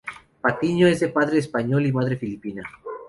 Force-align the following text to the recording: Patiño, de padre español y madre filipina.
Patiño, 0.41 0.87
de 0.87 1.09
padre 1.09 1.37
español 1.37 1.85
y 1.85 1.91
madre 1.91 2.17
filipina. 2.17 2.63